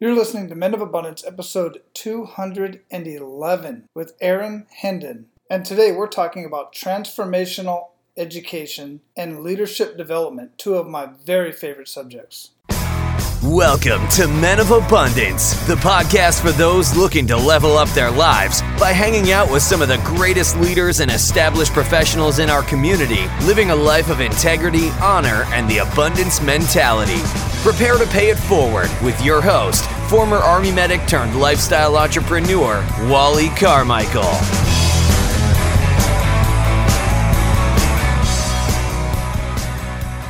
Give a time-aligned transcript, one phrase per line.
[0.00, 5.26] You're listening to Men of Abundance, episode 211 with Aaron Hendon.
[5.50, 11.88] And today we're talking about transformational education and leadership development, two of my very favorite
[11.88, 12.52] subjects.
[13.42, 18.62] Welcome to Men of Abundance, the podcast for those looking to level up their lives
[18.78, 23.26] by hanging out with some of the greatest leaders and established professionals in our community,
[23.42, 27.20] living a life of integrity, honor, and the abundance mentality.
[27.62, 33.48] Prepare to pay it forward with your host, former Army medic turned lifestyle entrepreneur, Wally
[33.48, 34.22] Carmichael.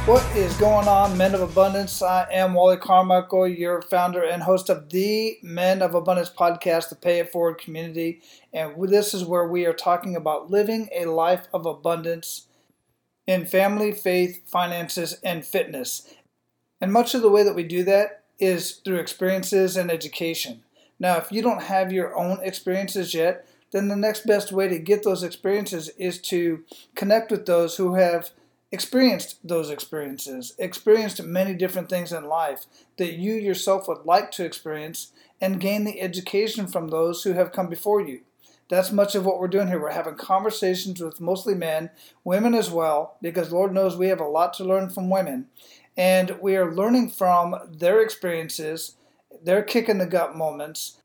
[0.07, 2.01] What is going on, Men of Abundance?
[2.01, 6.97] I am Wally Carmichael, your founder and host of the Men of Abundance podcast, the
[6.97, 8.23] Pay It Forward community.
[8.55, 12.47] And this is where we are talking about living a life of abundance
[13.27, 16.11] in family, faith, finances, and fitness.
[16.81, 20.63] And much of the way that we do that is through experiences and education.
[20.99, 24.79] Now, if you don't have your own experiences yet, then the next best way to
[24.79, 28.31] get those experiences is to connect with those who have
[28.71, 34.45] experienced those experiences, experienced many different things in life that you yourself would like to
[34.45, 38.21] experience, and gain the education from those who have come before you.
[38.69, 39.81] That's much of what we're doing here.
[39.81, 41.91] We're having conversations with mostly men,
[42.23, 45.47] women as well, because Lord knows we have a lot to learn from women.
[45.99, 48.95] And we are learning from their experiences,
[49.43, 50.99] their kick in the gut moments,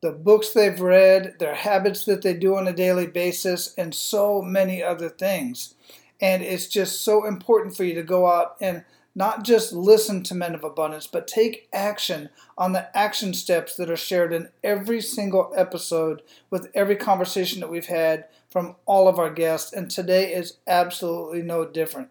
[0.00, 4.40] the books they've read, their habits that they do on a daily basis, and so
[4.40, 5.74] many other things.
[6.20, 10.36] And it's just so important for you to go out and not just listen to
[10.36, 15.00] Men of Abundance, but take action on the action steps that are shared in every
[15.00, 19.72] single episode with every conversation that we've had from all of our guests.
[19.72, 22.10] And today is absolutely no different.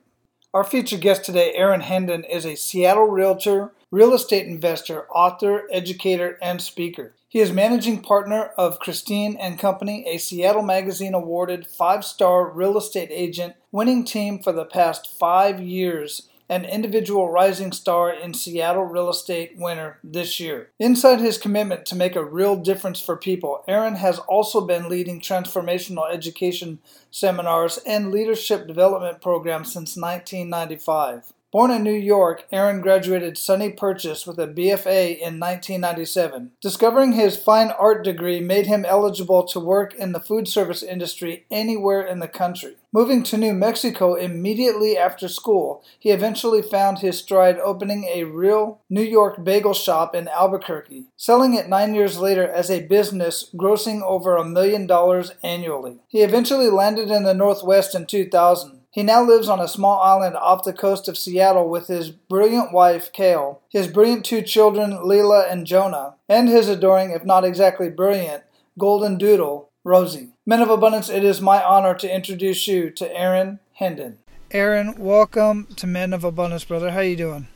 [0.53, 6.37] Our featured guest today, Aaron Hendon, is a Seattle realtor, real estate investor, author, educator,
[6.41, 7.13] and speaker.
[7.29, 13.11] He is managing partner of Christine and Company, a Seattle Magazine awarded five-star real estate
[13.13, 19.09] agent, winning team for the past five years an individual rising star in Seattle real
[19.09, 20.69] estate winner this year.
[20.79, 25.21] Inside his commitment to make a real difference for people, Aaron has also been leading
[25.21, 26.79] transformational education
[27.09, 31.31] seminars and leadership development programs since 1995.
[31.51, 36.51] Born in New York, Aaron graduated SUNY Purchase with a BFA in 1997.
[36.61, 41.45] Discovering his fine art degree made him eligible to work in the food service industry
[41.51, 42.75] anywhere in the country.
[42.93, 48.79] Moving to New Mexico immediately after school, he eventually found his stride opening a real
[48.89, 54.01] New York bagel shop in Albuquerque, selling it nine years later as a business grossing
[54.03, 55.97] over a million dollars annually.
[56.07, 60.35] He eventually landed in the Northwest in 2000 he now lives on a small island
[60.35, 65.49] off the coast of Seattle with his brilliant wife, Kale, his brilliant two children, Leela
[65.49, 68.43] and Jonah, and his adoring, if not exactly brilliant,
[68.77, 70.31] golden doodle, Rosie.
[70.45, 74.17] Men of Abundance, it is my honor to introduce you to Aaron Hendon.
[74.51, 76.91] Aaron, welcome to Men of Abundance, brother.
[76.91, 77.47] How you doing?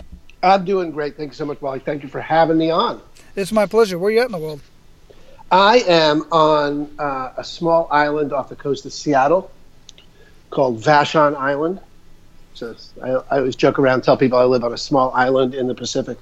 [0.41, 1.17] I'm doing great.
[1.17, 1.79] Thank you so much, Wally.
[1.79, 3.01] Thank you for having me on.
[3.35, 3.99] It's my pleasure.
[3.99, 4.61] Where are you at in the world?
[5.51, 9.51] I am on uh, a small island off the coast of Seattle
[10.49, 11.79] called Vashon Island.
[12.53, 15.67] So I, I always joke around, tell people I live on a small island in
[15.67, 16.17] the Pacific.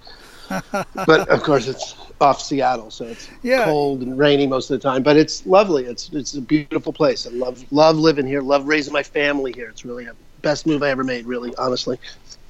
[0.72, 3.66] but of course, it's off Seattle, so it's yeah.
[3.66, 5.04] cold and rainy most of the time.
[5.04, 5.86] But it's lovely.
[5.86, 7.26] It's it's a beautiful place.
[7.28, 8.42] I love love living here.
[8.42, 9.70] Love raising my family here.
[9.70, 11.26] It's really a best move I ever made.
[11.26, 12.00] Really, honestly.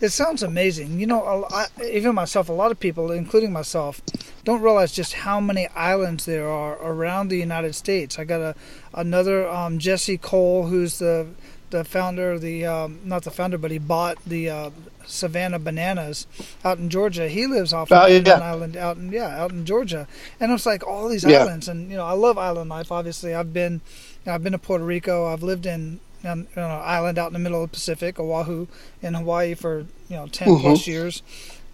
[0.02, 1.00] It sounds amazing.
[1.00, 4.02] You know, I, even myself, a lot of people, including myself,
[4.44, 8.20] don't realize just how many islands there are around the United States.
[8.20, 8.56] I got a
[8.94, 11.28] another um, Jesse Cole, who's the
[11.74, 14.70] the founder, the um, not the founder, but he bought the uh,
[15.06, 16.28] Savannah Bananas
[16.64, 17.28] out in Georgia.
[17.28, 18.34] He lives off of oh, yeah.
[18.34, 20.08] Island out in yeah out in Georgia,
[20.40, 21.40] and it's like all these yeah.
[21.40, 22.92] islands, and you know I love island life.
[22.92, 23.80] Obviously, I've been you
[24.28, 25.26] know, I've been to Puerto Rico.
[25.26, 28.68] I've lived in an you know, island out in the middle of the Pacific, Oahu,
[29.02, 29.80] in Hawaii for
[30.10, 30.62] you know 10 mm-hmm.
[30.62, 31.24] plus years.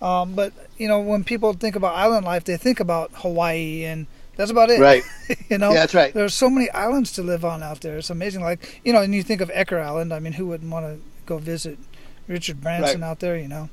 [0.01, 4.07] Um, but you know when people think about island life, they think about Hawaii and
[4.39, 4.79] that's about it.
[4.79, 5.03] Right.
[5.49, 5.71] you know.
[5.71, 6.13] Yeah, that's right.
[6.13, 7.97] There's so many islands to live on out there.
[7.97, 8.41] It's amazing.
[8.41, 10.13] Like you know, and you think of Necker Island.
[10.13, 11.77] I mean, who wouldn't want to go visit
[12.25, 13.07] Richard Branson right.
[13.07, 13.37] out there?
[13.37, 13.69] You know.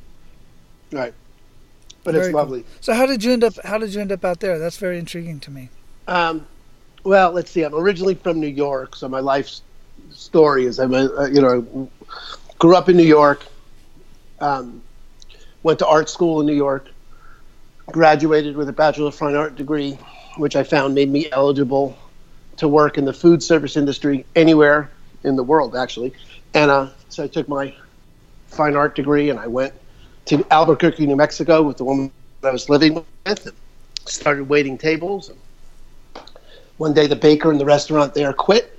[0.90, 1.14] Right.
[2.02, 2.62] But very it's lovely.
[2.62, 2.70] Cool.
[2.80, 3.54] So how did you end up?
[3.64, 4.58] How did you end up out there?
[4.58, 5.68] That's very intriguing to me.
[6.08, 6.44] Um,
[7.04, 7.62] well, let's see.
[7.62, 9.48] I'm originally from New York, so my life
[10.10, 11.88] story is I'm a, you know
[12.58, 13.46] grew up in New York.
[14.40, 14.82] Um,
[15.62, 16.88] went to art school in New York.
[17.86, 19.96] Graduated with a Bachelor of Fine Art degree
[20.36, 21.96] which I found made me eligible
[22.56, 24.90] to work in the food service industry anywhere
[25.24, 26.14] in the world, actually.
[26.54, 27.74] And uh, so I took my
[28.48, 29.74] fine art degree and I went
[30.26, 32.10] to Albuquerque, New Mexico with the woman
[32.42, 33.46] I was living with.
[33.46, 33.54] And
[34.08, 35.30] started waiting tables.
[36.76, 38.78] One day, the baker in the restaurant there quit,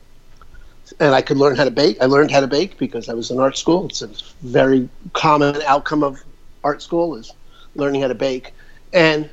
[1.00, 1.98] and I could learn how to bake.
[2.01, 3.88] I learned how to bake because I was in art school.
[3.88, 4.10] It's a
[4.42, 6.24] very common outcome of
[6.63, 7.33] art school is
[7.75, 8.53] learning how to bake,
[8.94, 9.30] and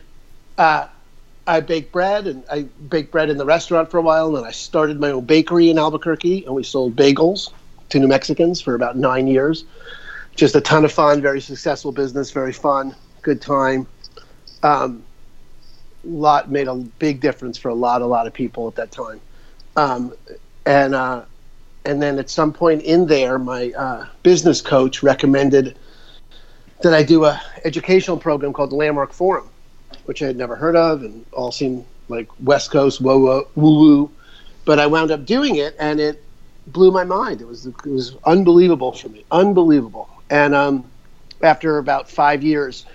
[0.59, 0.89] uh,
[1.47, 4.45] I baked bread, and I baked bread in the restaurant for a while, and then
[4.45, 7.53] I started my own bakery in Albuquerque, and we sold bagels
[7.91, 9.65] to New Mexicans for about nine years.
[10.35, 13.87] Just a ton of fun, very successful business, very fun, good time.
[14.63, 15.05] Um,
[16.03, 19.21] lot made a big difference for a lot, a lot of people at that time.
[19.77, 20.15] Um,
[20.67, 21.25] and uh,
[21.85, 25.77] and then at some point in there, my uh, business coach recommended
[26.83, 29.49] that I do a educational program called the Landmark Forum,
[30.05, 34.11] which I had never heard of, and all seemed like West Coast woo woo.
[34.65, 36.23] But I wound up doing it, and it
[36.69, 37.41] blew my mind.
[37.41, 40.09] It was it was unbelievable for me, unbelievable.
[40.31, 40.91] And um,
[41.43, 42.87] after about five years,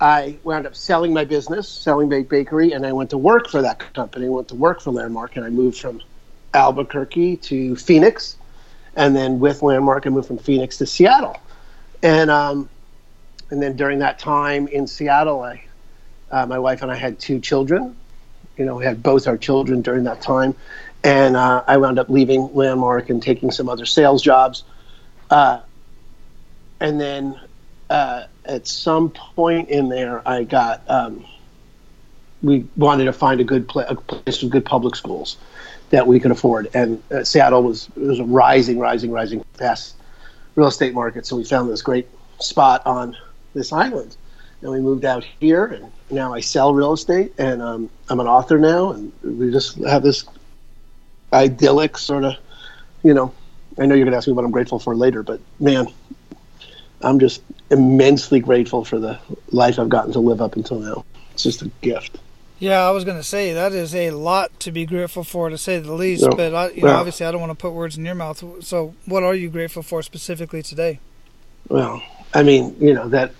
[0.00, 3.62] I wound up selling my business, selling Bake Bakery, and I went to work for
[3.62, 4.26] that company.
[4.26, 6.02] I went to work for Landmark, and I moved from
[6.52, 8.36] Albuquerque to Phoenix,
[8.96, 11.36] and then with Landmark, I moved from Phoenix to Seattle.
[12.02, 12.68] And um,
[13.50, 15.63] and then during that time in Seattle, I
[16.34, 17.94] uh, my wife and I had two children.
[18.56, 20.56] You know, we had both our children during that time,
[21.04, 24.64] and uh, I wound up leaving Landmark and taking some other sales jobs.
[25.30, 25.60] Uh,
[26.80, 27.40] and then
[27.88, 31.24] uh, at some point in there, I got um,
[32.42, 35.36] we wanted to find a good pla- a place with good public schools
[35.90, 39.94] that we could afford, and uh, Seattle was was a rising, rising, rising fast
[40.56, 41.26] real estate market.
[41.26, 42.08] So we found this great
[42.40, 43.16] spot on
[43.54, 44.16] this island,
[44.62, 48.26] and we moved out here, and now I sell real estate, and um, I'm an
[48.26, 50.24] author now, and we just have this
[51.32, 52.36] idyllic sort of,
[53.02, 53.32] you know.
[53.76, 55.88] I know you're going to ask me what I'm grateful for later, but man,
[57.02, 59.18] I'm just immensely grateful for the
[59.50, 61.04] life I've gotten to live up until now.
[61.32, 62.18] It's just a gift.
[62.60, 65.58] Yeah, I was going to say that is a lot to be grateful for, to
[65.58, 66.22] say the least.
[66.22, 66.34] Yeah.
[66.36, 68.64] But I, you know, obviously, I don't want to put words in your mouth.
[68.64, 71.00] So, what are you grateful for specifically today?
[71.68, 72.02] Well,
[72.32, 73.32] I mean, you know that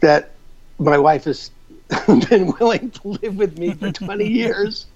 [0.00, 0.30] that
[0.78, 1.50] my wife has
[2.28, 4.86] been willing to live with me for 20 years.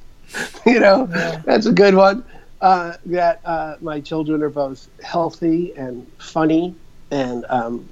[0.67, 1.41] you know, yeah.
[1.45, 2.25] that's a good one.
[2.61, 6.75] Uh, that uh, my children are both healthy and funny
[7.11, 7.89] and um,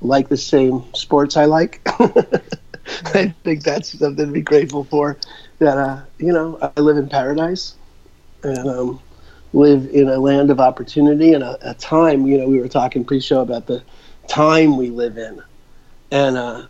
[0.00, 1.80] like the same sports I like.
[3.06, 5.16] I think that's something to be grateful for.
[5.58, 7.74] That uh, you know, I live in paradise
[8.42, 9.00] and um,
[9.52, 12.26] live in a land of opportunity and a, a, time.
[12.26, 13.82] You know, we were talking pre-show about the
[14.28, 15.42] time we live in,
[16.10, 16.66] and uh,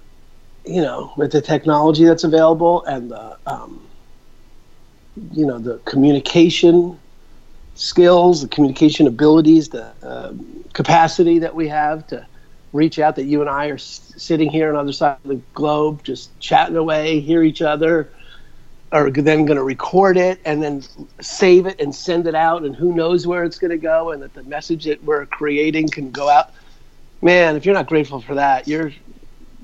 [0.66, 3.88] you know, with the technology that's available and the um,
[5.32, 6.98] you know the communication
[7.74, 10.34] skills, the communication abilities, the uh,
[10.74, 12.26] capacity that we have to
[12.72, 13.16] reach out.
[13.16, 16.04] That you and I are s- sitting here on the other side of the globe,
[16.04, 18.12] just chatting away, hear each other,
[18.92, 20.82] are then going to record it and then
[21.20, 24.22] save it and send it out, and who knows where it's going to go, and
[24.22, 26.52] that the message that we're creating can go out.
[27.22, 28.92] Man, if you're not grateful for that, you're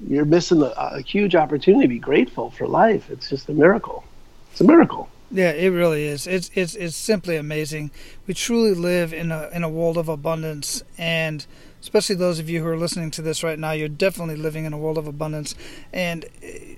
[0.07, 3.11] you're missing a, a huge opportunity to be grateful for life.
[3.11, 4.05] It's just a miracle.
[4.51, 5.09] It's a miracle.
[5.31, 6.27] Yeah, it really is.
[6.27, 7.91] It's it's it's simply amazing.
[8.27, 11.47] We truly live in a in a world of abundance, and
[11.81, 14.73] especially those of you who are listening to this right now, you're definitely living in
[14.73, 15.55] a world of abundance.
[15.93, 16.75] And eh,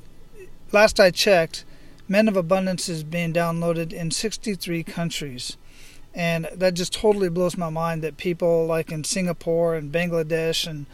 [0.71, 1.65] last I checked,
[2.07, 5.56] Men of Abundance is being downloaded in 63 countries.
[6.15, 10.87] And that just totally blows my mind that people like in Singapore and Bangladesh and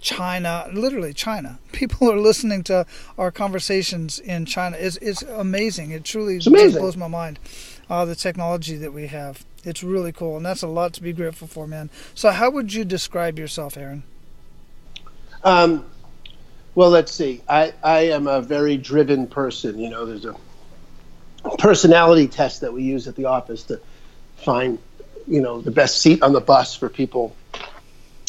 [0.00, 1.58] China, literally China.
[1.72, 2.86] People are listening to
[3.18, 4.76] our conversations in China.
[4.78, 5.90] It's, it's amazing.
[5.90, 6.80] It truly amazing.
[6.80, 7.38] blows my mind.
[7.88, 9.44] Uh, the technology that we have.
[9.64, 11.90] It's really cool, and that's a lot to be grateful for, man.
[12.14, 14.04] So, how would you describe yourself, Aaron?
[15.42, 15.84] Um,
[16.74, 17.42] well, let's see.
[17.48, 19.78] I, I am a very driven person.
[19.78, 20.36] You know, there's a
[21.58, 23.80] personality test that we use at the office to
[24.36, 24.78] find,
[25.26, 27.34] you know, the best seat on the bus for people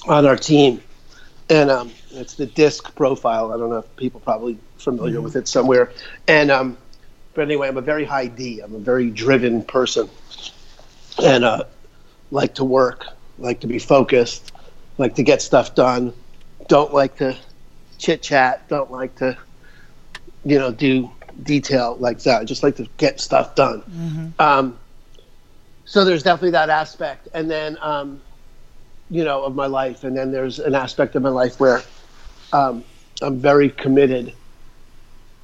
[0.08, 0.82] on our team
[1.52, 3.52] and um, it's the disc profile.
[3.52, 5.26] I don't know if people probably familiar mm-hmm.
[5.26, 5.92] with it somewhere.
[6.28, 6.78] And um,
[7.34, 8.62] but anyway, I'm a very high D.
[8.62, 10.10] I'm a very driven person,
[11.22, 11.66] and uh,
[12.32, 13.06] like to work,
[13.38, 14.54] like to be focused,
[14.98, 16.14] like to get stuff done.
[16.70, 17.38] Don't like to
[17.98, 18.68] chit chat.
[18.70, 19.38] Don't like to,
[20.46, 21.12] you know, do
[21.44, 22.42] detail like that.
[22.42, 23.82] I just like to get stuff done.
[23.82, 24.42] Mm-hmm.
[24.42, 24.80] Um,
[25.84, 27.78] so there's definitely that aspect, and then.
[27.82, 28.22] Um,
[29.12, 31.84] you know, of my life, and then there's an aspect of my life where
[32.54, 32.84] um,
[33.22, 34.34] I'm very committed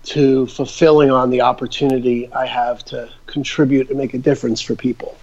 [0.05, 5.17] to fulfilling on the opportunity I have to contribute and make a difference for people.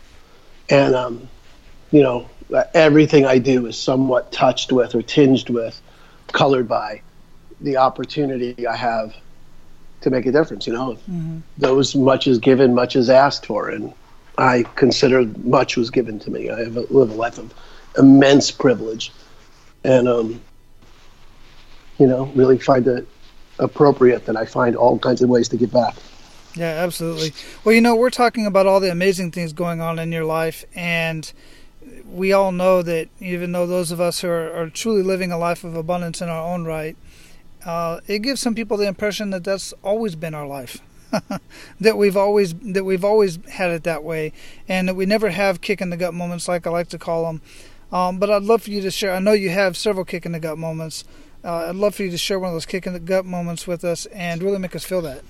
[0.68, 1.28] And, um,
[1.90, 2.28] you know,
[2.74, 5.80] everything I do is somewhat touched with or tinged with,
[6.28, 7.00] colored by
[7.62, 9.14] the opportunity I have
[10.02, 10.66] to make a difference.
[10.66, 11.38] You know, mm-hmm.
[11.56, 13.94] those much is given, much is asked for, and
[14.36, 16.50] I consider much was given to me.
[16.50, 17.54] I have a, live a life of
[17.98, 19.12] immense privilege,
[19.84, 20.40] and um,
[21.98, 23.06] you know, really find it
[23.58, 25.94] appropriate that I find all kinds of ways to give back.
[26.56, 27.32] Yeah, absolutely.
[27.64, 30.64] Well, you know, we're talking about all the amazing things going on in your life,
[30.74, 31.32] and
[32.06, 35.38] we all know that even though those of us who are, are truly living a
[35.38, 36.96] life of abundance in our own right,
[37.64, 40.80] uh, it gives some people the impression that that's always been our life.
[41.80, 44.32] that we've always that we've always had it that way,
[44.68, 47.26] and that we never have kick in the gut moments, like I like to call
[47.26, 47.40] them.
[47.94, 49.14] Um, but I'd love for you to share.
[49.14, 51.04] I know you have several kick in the gut moments.
[51.44, 53.68] Uh, I'd love for you to share one of those kick in the gut moments
[53.68, 55.22] with us and really make us feel that.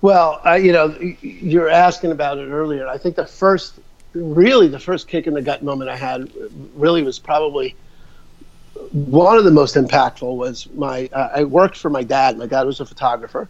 [0.00, 2.88] Well, you know, you're asking about it earlier.
[2.88, 3.74] I think the first,
[4.14, 6.32] really, the first kick in the gut moment I had
[6.74, 7.76] really was probably
[8.92, 12.38] one of the most impactful was my uh, I worked for my dad.
[12.38, 13.48] My dad was a photographer,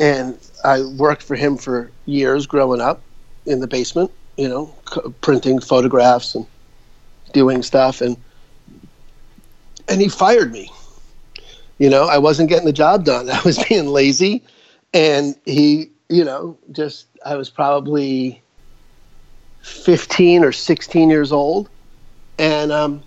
[0.00, 3.00] and I worked for him for years growing up
[3.46, 4.10] in the basement.
[4.36, 6.46] You know, c- printing photographs and
[7.34, 8.16] doing stuff, and
[9.88, 10.70] and he fired me.
[11.78, 13.28] You know, I wasn't getting the job done.
[13.30, 14.42] I was being lazy,
[14.94, 18.40] and he, you know, just I was probably
[19.60, 21.68] fifteen or sixteen years old,
[22.38, 23.02] and um,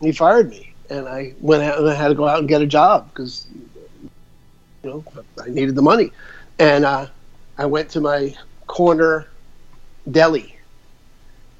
[0.00, 2.62] he fired me and I went out and I had to go out and get
[2.62, 3.46] a job because
[4.82, 5.04] you know
[5.44, 6.12] I needed the money,
[6.58, 7.08] and uh,
[7.58, 8.34] I went to my
[8.66, 9.26] corner
[10.10, 10.55] deli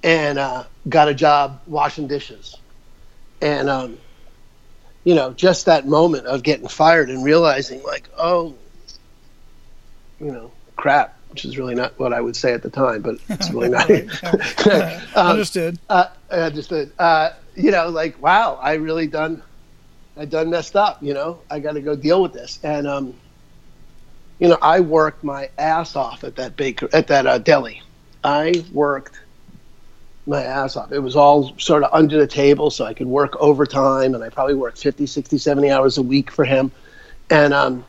[0.07, 2.57] and uh, got a job washing dishes,
[3.43, 3.99] and um,
[5.05, 8.55] you know just that moment of getting fired and realizing like oh,
[10.19, 11.13] you know crap.
[11.29, 13.91] Which is really not what I would say at the time, but it's really not.
[15.17, 15.79] um, understood.
[15.89, 16.93] Uh, I understood.
[16.99, 19.43] Uh, you know, like, wow, I really done,
[20.17, 21.03] I done messed up.
[21.03, 22.61] You know, I got to go deal with this.
[22.63, 23.21] And, um,
[24.39, 27.83] you know, I worked my ass off at that baker at that uh, deli.
[28.23, 29.19] I worked
[30.27, 30.93] my ass off.
[30.93, 34.29] It was all sort of under the table, so I could work overtime, and I
[34.29, 36.73] probably worked 50, 60, 70 hours a week for him.
[37.31, 37.85] And, um,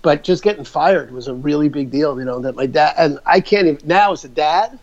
[0.00, 3.20] but just getting fired was a really big deal, you know, that my dad, and
[3.26, 4.78] I can't even, now as a dad,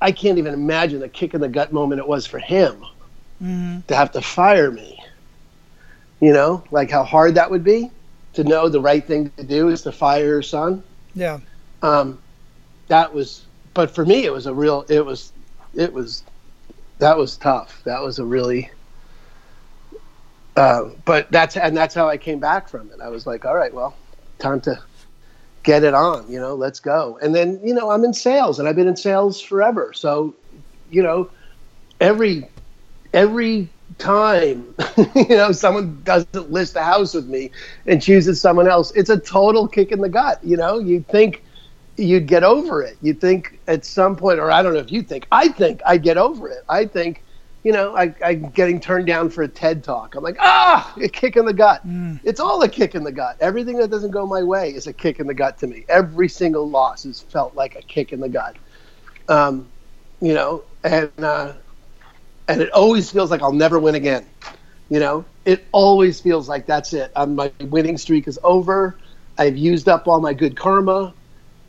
[0.00, 2.84] I can't even imagine the kick in the gut moment it was for him
[3.42, 3.80] mm-hmm.
[3.86, 4.98] to have to fire me.
[6.20, 7.90] You know, like how hard that would be
[8.34, 10.82] to know the right thing to do is to fire your son.
[11.14, 11.40] Yeah.
[11.82, 12.18] Um,
[12.88, 15.32] that was, but for me, it was a real, it was,
[15.74, 16.24] it was,
[16.98, 17.82] that was tough.
[17.84, 18.70] That was a really,
[20.56, 23.00] uh, but that's, and that's how I came back from it.
[23.02, 23.96] I was like, all right, well,
[24.38, 24.82] time to
[25.62, 27.18] get it on, you know, let's go.
[27.22, 29.92] And then, you know, I'm in sales and I've been in sales forever.
[29.92, 30.34] So,
[30.90, 31.30] you know,
[32.00, 32.48] every
[33.12, 34.74] every time
[35.14, 37.50] you know someone doesn't list a house with me
[37.86, 41.42] and chooses someone else it's a total kick in the gut you know you think
[41.96, 45.02] you'd get over it you think at some point or i don't know if you
[45.02, 47.22] think i think i'd get over it i think
[47.62, 51.08] you know I, i'm getting turned down for a ted talk i'm like ah a
[51.08, 52.18] kick in the gut mm.
[52.24, 54.92] it's all a kick in the gut everything that doesn't go my way is a
[54.92, 58.20] kick in the gut to me every single loss has felt like a kick in
[58.20, 58.56] the gut
[59.28, 59.68] um,
[60.20, 61.52] you know and uh,
[62.50, 64.26] and it always feels like I'll never win again.
[64.88, 67.12] You know, it always feels like that's it.
[67.14, 68.98] I'm, my winning streak is over.
[69.38, 71.14] I've used up all my good karma.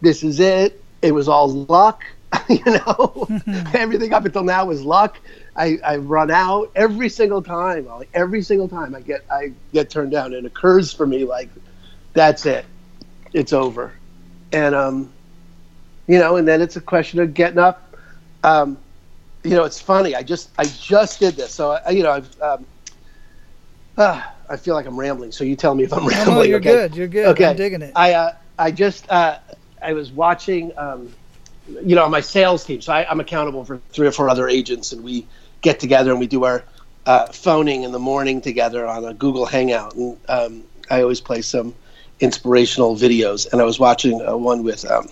[0.02, 0.84] This is it.
[1.02, 2.04] It was all luck.
[2.50, 3.28] you know,
[3.74, 5.18] everything up until now was luck.
[5.56, 7.86] I, I run out every single time.
[7.86, 10.34] Like every single time I get I get turned down.
[10.34, 11.50] It occurs for me like
[12.14, 12.66] that's it.
[13.34, 13.94] It's over.
[14.52, 15.12] And um,
[16.08, 17.96] you know, and then it's a question of getting up.
[18.44, 18.78] Um,
[19.44, 20.16] you know, it's funny.
[20.16, 22.42] I just I just did this, so I, you know, I've.
[22.42, 22.66] Um,
[23.98, 26.38] uh, I feel like I'm rambling, so you tell me if I'm rambling.
[26.38, 26.72] No, you're okay?
[26.72, 26.96] good.
[26.96, 27.28] You're good.
[27.28, 27.46] Okay.
[27.46, 27.94] I'm digging it.
[27.96, 29.38] I uh, I just uh,
[29.82, 31.14] I was watching, um,
[31.68, 32.82] you know, my sales team.
[32.82, 35.28] So I, am accountable for three or four other agents, and we
[35.62, 36.64] get together and we do our
[37.06, 39.96] uh, phoning in the morning together on a Google Hangout.
[39.96, 41.74] And um, I always play some
[42.20, 43.52] inspirational videos.
[43.52, 45.10] And I was watching uh, one with um,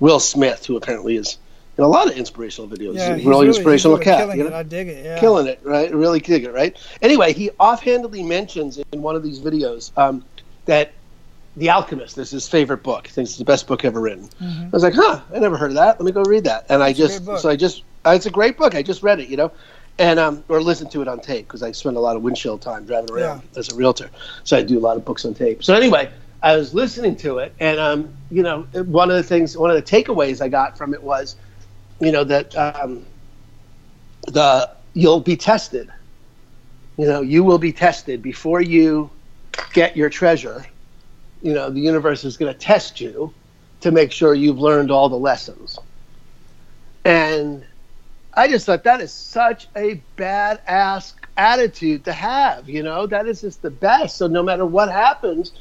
[0.00, 1.38] Will Smith, who apparently is
[1.78, 2.96] in a lot of inspirational videos.
[2.96, 4.20] Yeah, really, really, inspirational cat.
[4.20, 4.50] Killing you know?
[4.50, 4.54] it.
[4.54, 5.04] I dig it.
[5.04, 5.18] Yeah.
[5.18, 5.92] Killing it, right?
[5.94, 6.76] Really dig it, right?
[7.02, 10.24] Anyway, he offhandedly mentions in one of these videos um,
[10.64, 10.92] that
[11.56, 13.06] The Alchemist this is his favorite book.
[13.06, 14.28] He thinks it's the best book ever written.
[14.40, 14.64] Mm-hmm.
[14.64, 15.98] I was like, huh, I never heard of that.
[15.98, 16.66] Let me go read that.
[16.68, 18.74] And I just, so I just, uh, it's a great book.
[18.74, 19.50] I just read it, you know,
[19.98, 22.60] and um, or listened to it on tape because I spend a lot of windshield
[22.60, 23.58] time driving around yeah.
[23.58, 24.10] as a realtor.
[24.44, 25.64] So I do a lot of books on tape.
[25.64, 26.10] So anyway,
[26.42, 29.76] I was listening to it, and um, you know, one of the things, one of
[29.76, 31.36] the takeaways I got from it was
[32.00, 33.04] you know that um,
[34.28, 35.90] the you'll be tested.
[36.96, 39.10] You know, you will be tested before you
[39.72, 40.64] get your treasure.
[41.42, 43.32] You know, the universe is going to test you
[43.80, 45.78] to make sure you've learned all the lessons.
[47.04, 47.64] And
[48.34, 53.42] I just thought that is such a badass attitude to have, you know, that is
[53.42, 54.16] just the best.
[54.16, 55.52] So no matter what happens,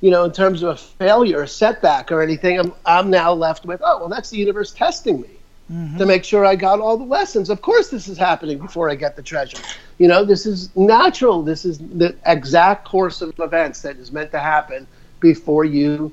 [0.00, 3.64] you know, in terms of a failure, a setback, or anything, I'm, I'm now left
[3.64, 5.30] with, oh, well, that's the universe testing me
[5.70, 5.96] mm-hmm.
[5.98, 7.50] to make sure I got all the lessons.
[7.50, 9.58] Of course, this is happening before I get the treasure.
[9.98, 11.42] You know, this is natural.
[11.42, 14.86] This is the exact course of events that is meant to happen
[15.24, 16.12] before you,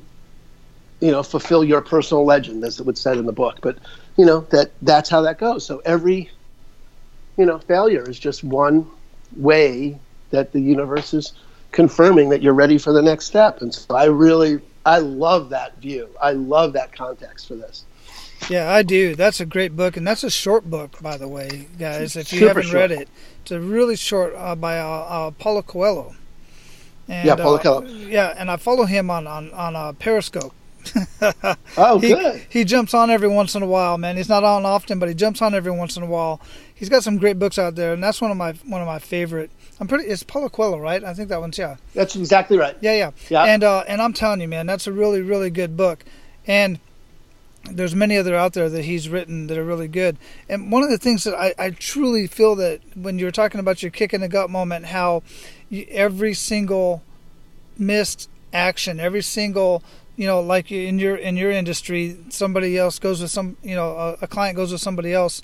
[1.01, 3.59] you know, fulfill your personal legend, as it would said in the book.
[3.61, 3.77] But
[4.17, 5.65] you know that that's how that goes.
[5.65, 6.31] So every,
[7.37, 8.87] you know, failure is just one
[9.35, 9.99] way
[10.29, 11.33] that the universe is
[11.73, 13.61] confirming that you're ready for the next step.
[13.61, 16.07] And so I really, I love that view.
[16.21, 17.83] I love that context for this.
[18.49, 19.13] Yeah, I do.
[19.15, 22.15] That's a great book, and that's a short book, by the way, guys.
[22.15, 22.75] If you Super haven't short.
[22.75, 23.09] read it,
[23.41, 26.15] it's a really short uh, by uh, uh, Paulo Coelho.
[27.11, 30.53] And, yeah, Paulo uh, yeah, and I follow him on on on uh, Periscope.
[31.77, 32.41] oh, he, good.
[32.47, 34.15] He jumps on every once in a while, man.
[34.15, 36.39] He's not on often, but he jumps on every once in a while.
[36.73, 38.97] He's got some great books out there, and that's one of my one of my
[38.97, 39.51] favorite.
[39.81, 40.05] I'm pretty.
[40.05, 41.03] It's Paulo Coelho, right?
[41.03, 41.75] I think that one's yeah.
[41.93, 42.77] That's exactly right.
[42.79, 43.43] Yeah, yeah, yeah.
[43.43, 46.05] And uh, and I'm telling you, man, that's a really really good book,
[46.47, 46.79] and
[47.69, 50.17] there's many other out there that he's written that are really good.
[50.47, 53.83] And one of the things that I, I truly feel that when you're talking about
[53.83, 55.23] your kick in the gut moment, how
[55.89, 57.01] every single
[57.77, 59.83] missed action, every single
[60.21, 63.97] you know, like in your in your industry, somebody else goes with some, you know,
[63.97, 65.41] a, a, client goes with somebody else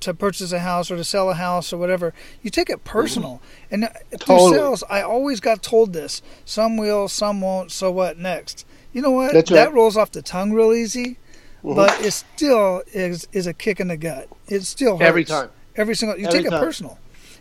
[0.00, 2.12] to purchase a house or to sell a house or whatever.
[2.42, 4.50] You take it personal, and totally.
[4.50, 7.70] through sales, I always got told this: some will, some won't.
[7.70, 8.66] So what next?
[8.92, 9.32] You know what?
[9.32, 11.16] That's that rolls off the tongue real easy,
[11.64, 11.74] mm-hmm.
[11.74, 14.28] but it still is is a kick in the gut.
[14.48, 15.08] It still hurts.
[15.08, 15.50] every time.
[15.76, 16.60] Every single you Every take time.
[16.60, 16.98] it personal,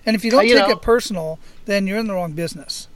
[0.09, 2.33] and if you don't uh, you take know, it personal, then you're in the wrong
[2.33, 2.87] business.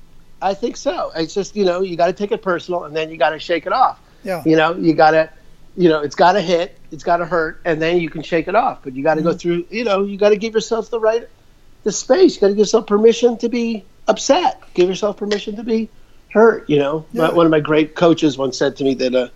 [0.42, 1.12] I think so.
[1.16, 3.40] It's just you know you got to take it personal, and then you got to
[3.40, 4.00] shake it off.
[4.24, 4.42] Yeah.
[4.46, 5.30] You know you got to,
[5.78, 8.48] you know it's got to hit, it's got to hurt, and then you can shake
[8.48, 8.80] it off.
[8.84, 9.30] But you got to mm-hmm.
[9.30, 9.68] go through.
[9.70, 11.28] You know you got to give yourself the right,
[11.84, 12.36] the space.
[12.36, 14.62] You got to give yourself permission to be upset.
[14.74, 15.90] Give yourself permission to be
[16.30, 16.70] hurt.
[16.70, 17.32] You know, yeah.
[17.32, 19.30] one of my great coaches once said to me that, uh,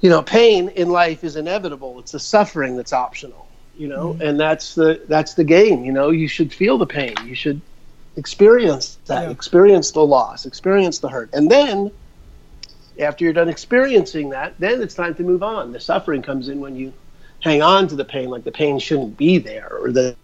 [0.00, 2.00] you know, pain in life is inevitable.
[2.00, 3.46] It's the suffering that's optional.
[3.76, 4.22] You know, mm-hmm.
[4.22, 5.84] and that's the that's the game.
[5.84, 7.14] You know, you should feel the pain.
[7.24, 7.60] You should
[8.16, 9.30] experience that, yeah.
[9.30, 11.30] experience the loss, experience the hurt.
[11.32, 11.90] And then
[12.98, 15.72] after you're done experiencing that, then it's time to move on.
[15.72, 16.92] The suffering comes in when you
[17.40, 20.16] hang on to the pain like the pain shouldn't be there or that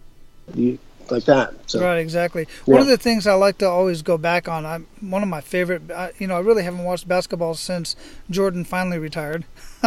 [0.53, 0.77] you
[1.11, 1.53] like that.
[1.69, 2.47] So, right, exactly.
[2.65, 2.73] Yeah.
[2.73, 5.41] One of the things I like to always go back on, I'm one of my
[5.41, 5.91] favorite.
[5.91, 7.95] I, you know, I really haven't watched basketball since
[8.29, 9.45] Jordan finally retired.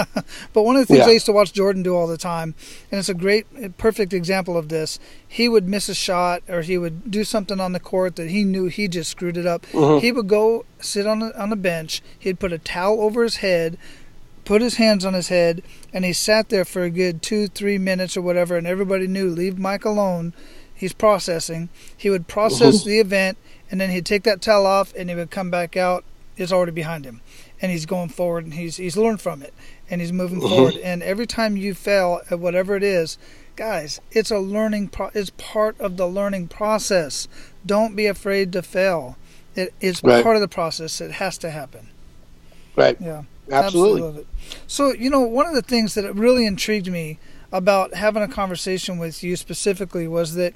[0.52, 1.10] but one of the things yeah.
[1.10, 2.54] I used to watch Jordan do all the time,
[2.90, 3.46] and it's a great,
[3.78, 4.98] perfect example of this.
[5.26, 8.44] He would miss a shot, or he would do something on the court that he
[8.44, 9.66] knew he just screwed it up.
[9.66, 10.00] Mm-hmm.
[10.00, 12.02] He would go sit on a, on a bench.
[12.18, 13.78] He'd put a towel over his head,
[14.44, 17.78] put his hands on his head, and he sat there for a good two, three
[17.78, 18.56] minutes or whatever.
[18.56, 20.32] And everybody knew, leave Mike alone
[20.80, 21.68] he's processing.
[21.94, 23.36] He would process the event,
[23.70, 26.04] and then he'd take that towel off, and he would come back out.
[26.38, 27.20] It's already behind him,
[27.60, 29.52] and he's going forward, and he's he's learned from it,
[29.90, 30.76] and he's moving forward.
[30.76, 33.18] And every time you fail at whatever it is,
[33.56, 34.88] guys, it's a learning.
[34.88, 37.28] Pro- it's part of the learning process.
[37.66, 39.18] Don't be afraid to fail.
[39.54, 40.24] It's right.
[40.24, 41.02] part of the process.
[41.02, 41.88] It has to happen.
[42.74, 42.96] Right.
[42.98, 43.24] Yeah.
[43.52, 44.00] Absolutely.
[44.00, 44.26] Absolutely.
[44.66, 47.18] So you know, one of the things that really intrigued me
[47.52, 50.54] about having a conversation with you specifically was that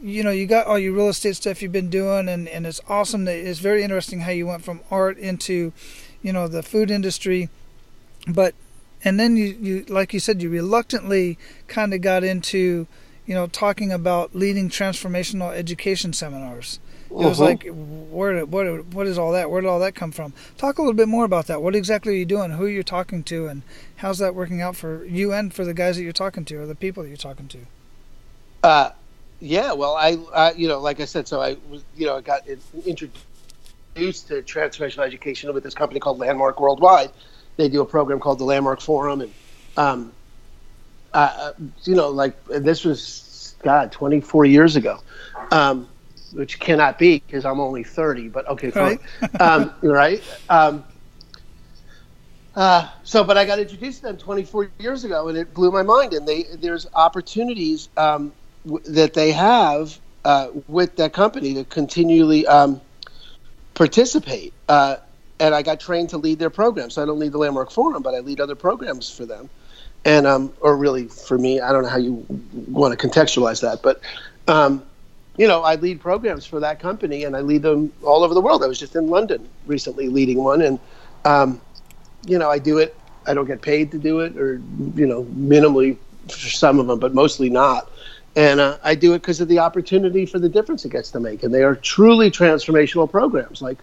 [0.00, 2.80] you know you got all your real estate stuff you've been doing and, and it's
[2.88, 5.72] awesome that it's very interesting how you went from art into
[6.22, 7.48] you know the food industry.
[8.26, 8.54] But
[9.04, 12.86] and then you, you like you said you reluctantly kind of got into
[13.26, 17.28] you know talking about leading transformational education seminars it uh-huh.
[17.28, 17.66] was like
[18.10, 19.50] where what what is all that?
[19.50, 20.32] Where did all that come from?
[20.56, 21.62] Talk a little bit more about that.
[21.62, 22.50] What exactly are you doing?
[22.50, 23.46] Who are you're talking to?
[23.46, 23.62] And
[23.96, 26.66] how's that working out for you and for the guys that you're talking to or
[26.66, 27.58] the people that you're talking to?
[28.62, 28.90] Uh
[29.40, 32.20] yeah well i, I you know like i said so i was you know i
[32.20, 32.42] got
[32.84, 33.14] introduced
[34.28, 37.10] to transformational education with this company called landmark worldwide.
[37.56, 39.20] They do a program called the landmark forum.
[39.20, 39.32] And
[39.76, 40.12] um
[41.14, 41.52] uh,
[41.84, 45.00] you know like this was god 24 years ago.
[45.50, 45.88] Um
[46.32, 48.98] which cannot be because I'm only 30, but okay, fine.
[49.20, 49.40] Right.
[49.40, 50.22] um, right?
[50.48, 50.84] Um,
[52.54, 55.82] uh, so, but I got introduced to them 24 years ago, and it blew my
[55.82, 56.12] mind.
[56.12, 58.32] And they there's opportunities um,
[58.66, 62.80] w- that they have uh, with that company to continually um,
[63.74, 64.52] participate.
[64.68, 64.96] Uh,
[65.40, 66.90] and I got trained to lead their program.
[66.90, 69.48] So I don't lead the Landmark Forum, but I lead other programs for them.
[70.04, 72.24] And um, or really for me, I don't know how you
[72.66, 74.00] want to contextualize that, but
[74.48, 74.82] um,
[75.38, 78.40] you know, I lead programs for that company, and I lead them all over the
[78.40, 78.62] world.
[78.62, 80.78] I was just in London recently leading one, and
[81.24, 81.60] um,
[82.26, 82.96] you know, I do it.
[83.26, 84.60] I don't get paid to do it, or
[84.96, 87.90] you know, minimally for some of them, but mostly not.
[88.36, 91.20] And uh, I do it because of the opportunity for the difference it gets to
[91.20, 93.62] make, and they are truly transformational programs.
[93.62, 93.78] Like,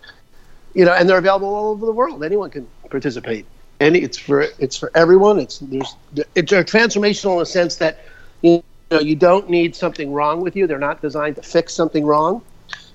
[0.73, 2.23] you know, and they're available all over the world.
[2.23, 3.45] Anyone can participate.
[3.79, 5.39] Any, it's for it's for everyone.
[5.39, 5.95] It's there's
[6.35, 7.99] it's a transformational in the sense that
[8.41, 8.61] you
[8.91, 10.67] you don't need something wrong with you.
[10.67, 12.43] They're not designed to fix something wrong.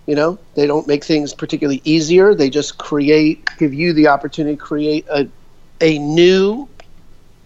[0.06, 2.34] You know, they don't make things particularly easier.
[2.34, 5.28] They just create, give you the opportunity to create a,
[5.80, 6.68] a new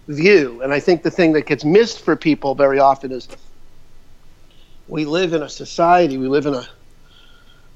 [0.07, 0.61] view.
[0.61, 3.27] And I think the thing that gets missed for people very often is
[4.87, 6.67] we live in a society, we live in a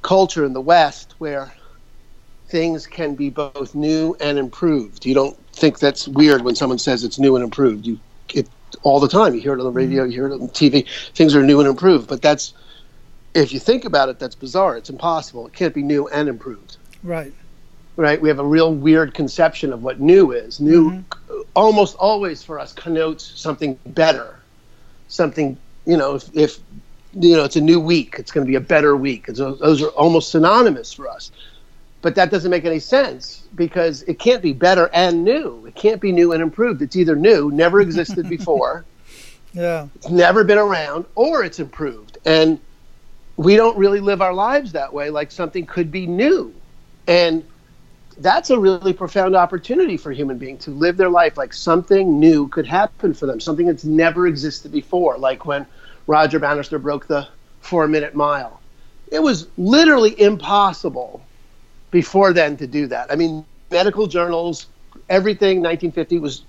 [0.01, 1.51] culture in the West where
[2.47, 5.05] things can be both new and improved.
[5.05, 7.85] You don't think that's weird when someone says it's new and improved.
[7.85, 7.99] You
[8.33, 8.47] it
[8.83, 9.33] all the time.
[9.33, 10.87] You hear it on the radio, you hear it on TV.
[11.13, 12.53] Things are new and improved, but that's
[13.33, 14.77] if you think about it, that's bizarre.
[14.77, 15.47] It's impossible.
[15.47, 16.77] It can't be new and improved.
[17.03, 17.33] Right.
[17.95, 18.21] Right.
[18.21, 20.59] We have a real weird conception of what new is.
[20.59, 21.41] New, mm-hmm.
[21.53, 24.39] almost always for us, connotes something better,
[25.09, 25.57] something.
[25.85, 26.59] You know, if, if
[27.13, 29.25] you know it's a new week, it's going to be a better week.
[29.27, 31.31] It's, those are almost synonymous for us.
[32.01, 35.65] But that doesn't make any sense because it can't be better and new.
[35.65, 36.81] It can't be new and improved.
[36.81, 38.85] It's either new, never existed before,
[39.53, 42.17] yeah, it's never been around, or it's improved.
[42.25, 42.59] And
[43.37, 45.09] we don't really live our lives that way.
[45.09, 46.53] Like something could be new,
[47.07, 47.43] and
[48.17, 52.47] that's a really profound opportunity for human beings to live their life like something new
[52.49, 55.17] could happen for them, something that's never existed before.
[55.17, 55.65] Like when
[56.05, 57.27] Roger Bannister broke the
[57.61, 58.59] four-minute mile,
[59.11, 61.25] it was literally impossible
[61.91, 63.11] before then to do that.
[63.11, 64.67] I mean, medical journals,
[65.09, 66.43] everything 1950 was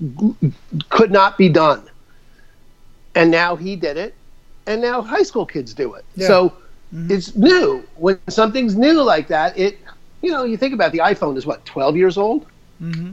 [0.88, 1.82] could not be done.
[3.14, 4.14] And now he did it,
[4.66, 6.04] and now high school kids do it.
[6.14, 6.26] Yeah.
[6.28, 6.50] So
[6.94, 7.10] mm-hmm.
[7.10, 7.84] it's new.
[7.96, 9.78] When something's new like that, it
[10.22, 12.46] you know, you think about it, the iPhone is what 12 years old.
[12.80, 13.12] Mm-hmm.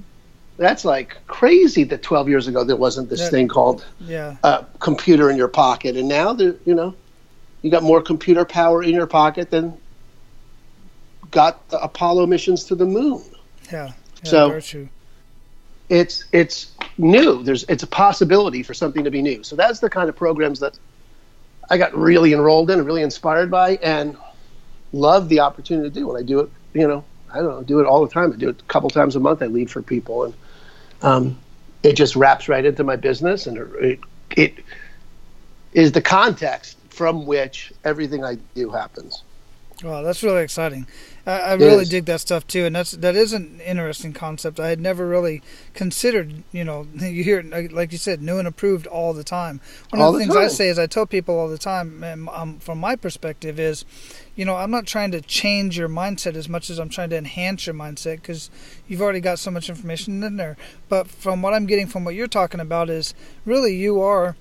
[0.57, 4.37] That's like crazy that 12 years ago there wasn't this thing called yeah.
[4.43, 6.95] a computer in your pocket, and now there, you know,
[7.61, 9.77] you got more computer power in your pocket than
[11.31, 13.23] got the Apollo missions to the moon.
[13.71, 13.91] Yeah.
[14.23, 14.59] yeah so
[15.89, 17.43] it's it's new.
[17.43, 19.43] There's it's a possibility for something to be new.
[19.43, 20.77] So that's the kind of programs that
[21.69, 24.17] I got really enrolled in and really inspired by and
[24.93, 26.09] love the opportunity to do.
[26.09, 28.31] And I do it, you know, I don't know, do it all the time.
[28.31, 29.41] I do it a couple times a month.
[29.41, 30.33] I lead for people and
[31.01, 31.39] um,
[31.83, 33.99] it just wraps right into my business and it,
[34.35, 34.55] it
[35.73, 39.23] is the context from which everything I do happens.
[39.83, 40.87] Wow, that's really exciting.
[41.27, 44.61] I, I really dig that stuff too, and that's that is an interesting concept.
[44.61, 45.41] I had never really
[45.73, 46.43] considered.
[46.53, 49.59] You know, you hear like you said, new and approved all the time.
[49.89, 50.45] One all of the, the things time.
[50.45, 53.83] I say is I tell people all the time, and, um, from my perspective, is
[54.37, 57.17] you know I'm not trying to change your mindset as much as I'm trying to
[57.17, 58.49] enhance your mindset because
[58.87, 60.55] you've already got so much information in there.
[60.87, 63.13] But from what I'm getting from what you're talking about is
[63.45, 64.37] really you are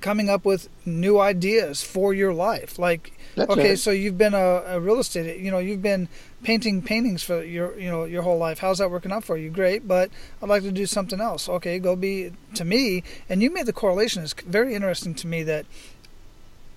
[0.00, 3.78] coming up with new ideas for your life, like that's okay, right.
[3.78, 6.08] so you've been a, a, real estate, you know, you've been
[6.42, 8.58] painting paintings for your, you know, your whole life.
[8.58, 9.50] How's that working out for you?
[9.50, 10.10] Great, but
[10.42, 11.48] I'd like to do something else.
[11.48, 13.02] Okay, go be to me.
[13.28, 14.22] And you made the correlation.
[14.22, 15.66] It's very interesting to me that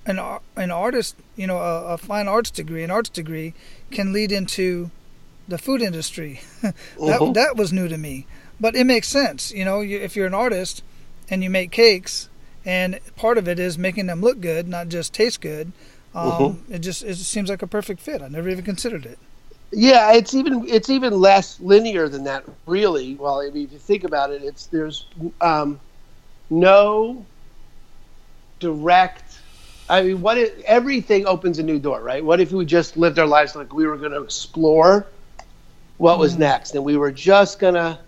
[0.06, 0.20] an
[0.56, 3.54] an artist, you know, a, a fine arts degree, an arts degree,
[3.92, 4.92] can lead into
[5.48, 6.42] the food industry.
[6.62, 7.32] that uh-huh.
[7.34, 8.26] that was new to me,
[8.60, 9.52] but it makes sense.
[9.52, 10.84] You know, you, if you're an artist
[11.30, 12.30] and you make cakes,
[12.66, 15.72] and part of it is making them look good, not just taste good
[16.14, 16.74] um, mm-hmm.
[16.74, 18.22] It just it just seems like a perfect fit.
[18.22, 19.18] I never even considered it.
[19.72, 23.16] Yeah, it's even it's even less linear than that, really.
[23.16, 25.06] Well, I mean, if you think about it, it's there's
[25.40, 25.80] um,
[26.50, 27.26] no
[28.60, 29.40] direct.
[29.90, 32.24] I mean, what if everything opens a new door, right?
[32.24, 35.06] What if we just lived our lives like we were going to explore
[35.98, 36.40] what was mm.
[36.40, 38.00] next, and we were just gonna,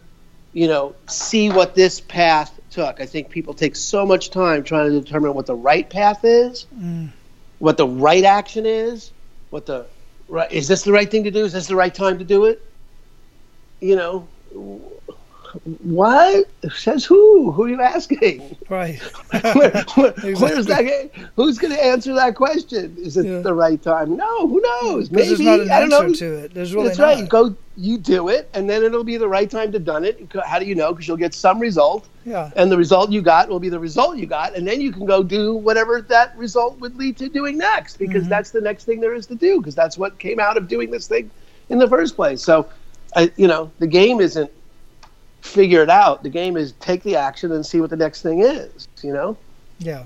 [0.52, 3.00] you know, see what this path took?
[3.00, 6.66] I think people take so much time trying to determine what the right path is.
[6.78, 7.12] Mm
[7.64, 9.14] what the right action is,
[9.50, 9.86] what the
[10.28, 11.46] right is this the right thing to do?
[11.46, 12.62] Is this the right time to do it?
[13.80, 14.28] You know,
[15.84, 17.52] what says who?
[17.52, 18.58] Who are you asking?
[18.70, 19.00] Right.
[19.56, 20.34] where, where, exactly.
[20.34, 21.12] Where's that?
[21.36, 22.96] Who's going to answer that question?
[22.98, 23.40] Is it yeah.
[23.40, 24.18] the right time?
[24.18, 24.48] No.
[24.48, 25.12] Who knows?
[25.12, 25.48] Maybe.
[25.48, 26.14] An I don't answer know.
[26.14, 26.54] to it.
[26.54, 27.06] There's really That's not.
[27.06, 27.30] right.
[27.30, 27.56] Go.
[27.76, 30.32] You do it, and then it'll be the right time to done it.
[30.46, 30.94] How do you know?
[30.94, 32.08] Because you'll get some result.
[32.24, 32.52] Yeah.
[32.56, 35.08] And the result you got will be the result you got, and then you can
[35.08, 38.30] go do whatever that result would lead to doing next, because mm-hmm.
[38.30, 40.92] that's the next thing there is to do, because that's what came out of doing
[40.92, 41.32] this thing
[41.70, 42.44] in the first place.
[42.44, 42.70] So,
[43.16, 44.52] I, you know, the game isn't
[45.44, 46.24] figure it out.
[46.24, 48.88] The game is take the action and see what the next thing is.
[49.04, 49.38] You know.
[49.80, 50.04] Yeah.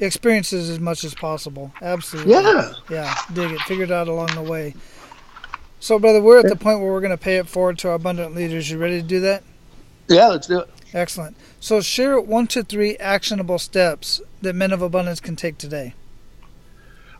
[0.00, 1.72] experiences as much as possible.
[1.80, 2.32] Absolutely.
[2.32, 2.72] Yeah.
[2.90, 3.14] Yeah.
[3.32, 3.60] Dig it.
[3.62, 4.74] Figure it out along the way.
[5.80, 7.94] So, brother, we're at the point where we're going to pay it forward to our
[7.94, 8.70] abundant leaders.
[8.70, 9.42] You ready to do that?
[10.08, 10.68] Yeah, let's do it.
[10.92, 11.36] Excellent.
[11.60, 15.94] So, share one to three actionable steps that men of abundance can take today.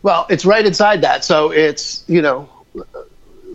[0.01, 1.23] Well, it's right inside that.
[1.25, 2.47] So it's, you know,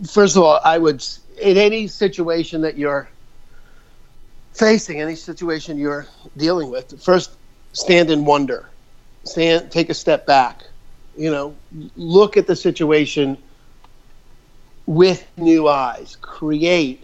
[0.09, 1.01] first of all, I would,
[1.41, 3.09] in any situation that you're
[4.53, 7.31] facing, any situation you're dealing with, first
[7.73, 8.69] stand in wonder.
[9.23, 10.63] Stand, take a step back.
[11.17, 11.55] You know,
[11.95, 13.37] look at the situation
[14.85, 16.17] with new eyes.
[16.21, 17.03] Create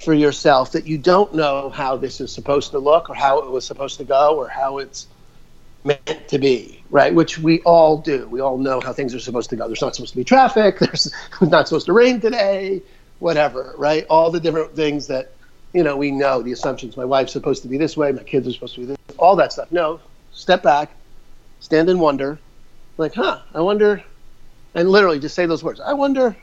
[0.00, 3.50] for yourself that you don't know how this is supposed to look or how it
[3.50, 5.06] was supposed to go or how it's
[5.84, 7.14] meant to be, right?
[7.14, 8.26] Which we all do.
[8.28, 9.66] We all know how things are supposed to go.
[9.66, 10.78] There's not supposed to be traffic.
[10.80, 12.82] There's not supposed to rain today.
[13.18, 14.06] Whatever, right?
[14.08, 15.34] All the different things that
[15.72, 16.42] you know we know.
[16.42, 16.96] The assumptions.
[16.96, 18.12] My wife's supposed to be this way.
[18.12, 18.98] My kids are supposed to be this.
[19.18, 19.70] All that stuff.
[19.70, 20.00] No,
[20.32, 20.90] step back,
[21.60, 22.38] stand in wonder.
[22.96, 23.40] Like, huh?
[23.54, 24.02] I wonder.
[24.74, 25.80] And literally, just say those words.
[25.80, 26.36] I wonder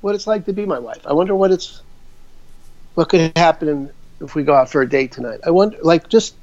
[0.00, 1.06] what it's like to be my wife.
[1.06, 1.82] I wonder what it's
[2.94, 5.40] what could happen if we go out for a date tonight.
[5.44, 6.34] I wonder, like, just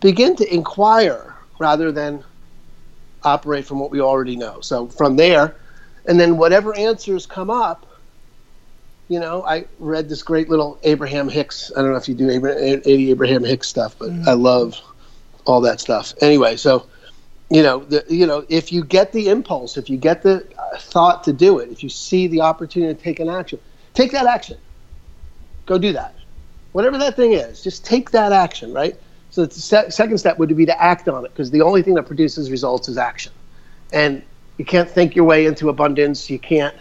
[0.00, 2.22] begin to inquire rather than
[3.22, 4.60] operate from what we already know.
[4.60, 5.56] So from there,
[6.06, 7.86] and then whatever answers come up,
[9.08, 11.70] you know, I read this great little Abraham Hicks.
[11.76, 14.28] I don't know if you do Abraham, any Abraham Hicks stuff, but mm-hmm.
[14.28, 14.80] I love
[15.46, 16.14] all that stuff.
[16.20, 16.86] Anyway, so
[17.50, 20.78] you know, the, you know, if you get the impulse, if you get the uh,
[20.78, 23.58] thought to do it, if you see the opportunity to take an action,
[23.92, 24.56] take that action.
[25.66, 26.14] Go do that.
[26.72, 28.98] Whatever that thing is, just take that action, right?
[29.30, 31.94] So the se- second step would be to act on it because the only thing
[31.94, 33.32] that produces results is action.
[33.92, 34.22] And
[34.56, 36.28] you can't think your way into abundance.
[36.30, 36.74] You can't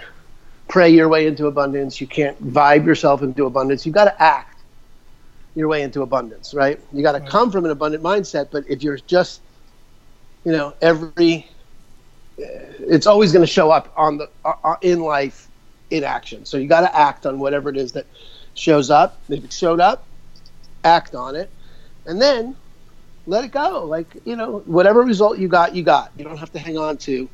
[0.68, 2.00] pray your way into abundance.
[2.02, 3.86] You can't vibe yourself into abundance.
[3.86, 4.64] You've got to act
[5.56, 6.80] your way into abundance, right?
[6.92, 7.30] You got to right.
[7.30, 8.50] come from an abundant mindset.
[8.52, 9.42] But if you're just,
[10.46, 11.48] you know, every,
[12.38, 15.50] it's always going to show up on the uh, uh, in life
[15.90, 16.46] in action.
[16.46, 18.08] So you got to act on whatever it is that
[18.56, 19.22] shows up.
[19.30, 20.08] If it showed up,
[20.84, 21.52] act on it
[22.06, 22.56] and then
[23.26, 23.86] let it go.
[23.86, 26.12] Like you know, whatever result you got, you got.
[26.18, 27.30] You don't have to hang on to.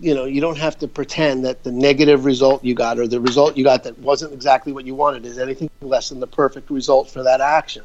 [0.00, 3.20] You know, you don't have to pretend that the negative result you got or the
[3.20, 6.70] result you got that wasn't exactly what you wanted is anything less than the perfect
[6.70, 7.84] result for that action.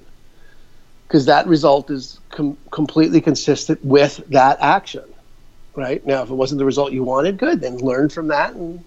[1.08, 5.04] Because that result is com- completely consistent with that action,
[5.76, 6.06] right?
[6.06, 7.62] Now, if it wasn't the result you wanted, good.
[7.62, 8.84] Then learn from that and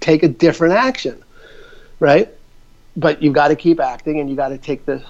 [0.00, 1.22] take a different action,
[2.00, 2.28] right?
[2.96, 5.02] But you've got to keep acting, and you got to take the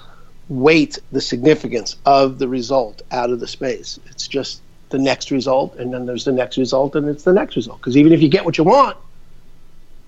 [0.49, 3.99] weight the significance of the result out of the space.
[4.07, 7.57] It's just the next result, and then there's the next result, and it's the next
[7.57, 7.79] result.
[7.79, 8.97] Because even if you get what you want,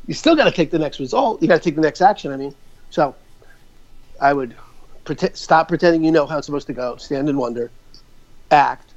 [0.06, 1.40] you still got to take the next result.
[1.42, 2.32] You got to take the next action.
[2.32, 2.54] I mean,
[2.90, 3.14] so
[4.20, 4.54] I would
[5.34, 6.96] stop pretending you know how it's supposed to go.
[6.96, 7.70] Stand in wonder,
[8.50, 8.92] act,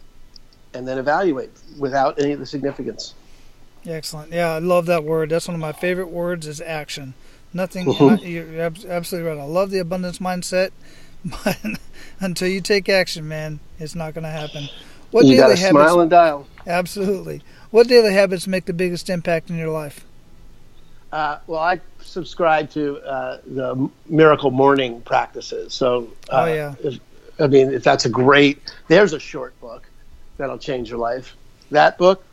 [0.73, 3.13] and then evaluate without any of the significance.
[3.85, 4.31] Excellent.
[4.31, 5.29] Yeah, I love that word.
[5.29, 6.47] That's one of my favorite words.
[6.47, 7.13] Is action.
[7.53, 7.85] Nothing.
[7.85, 8.25] Mm-hmm.
[8.25, 9.37] You're absolutely right.
[9.37, 10.71] I love the abundance mindset
[11.43, 11.57] but
[12.19, 14.67] until you take action, man, it's not going to happen.
[15.13, 16.47] What you got to smile and dial.
[16.65, 17.41] Absolutely.
[17.69, 20.05] What daily habits make the biggest impact in your life?
[21.11, 25.73] Uh, well, I subscribe to uh, the miracle morning practices.
[25.73, 26.75] So, uh, oh yeah.
[26.83, 26.99] If,
[27.39, 29.87] I mean, if that's a great, there's a short book
[30.37, 31.35] that'll change your life.
[31.69, 32.23] That book,